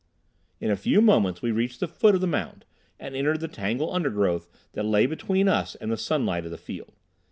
In 0.59 0.71
a 0.71 0.75
few 0.75 0.99
moments 0.99 1.43
we 1.43 1.51
reached 1.51 1.79
the 1.79 1.87
foot 1.87 2.15
of 2.15 2.21
the 2.21 2.25
mound 2.25 2.65
and 2.99 3.15
entered 3.15 3.39
the 3.39 3.47
tangled 3.47 3.93
undergrowth 3.93 4.49
that 4.73 4.81
lay 4.83 5.05
between 5.05 5.47
us 5.47 5.75
and 5.75 5.91
the 5.91 5.95
sunlight 5.95 6.43
of 6.43 6.49
the 6.49 6.57
field. 6.57 6.93